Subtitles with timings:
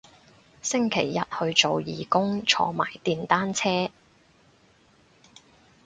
[0.63, 3.91] 星期日去做義工坐埋電單車